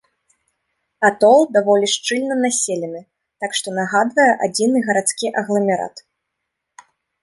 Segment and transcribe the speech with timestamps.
[1.09, 3.03] Атол даволі шчыльна населены,
[3.45, 6.07] так што нагадвае адзіны гарадскі агламерат.